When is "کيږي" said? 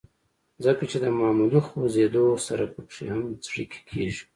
3.89-4.23